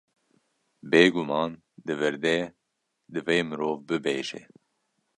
[0.91, 1.51] Bêguman
[1.85, 2.37] di vir de
[3.13, 4.41] divê mirov bibêje.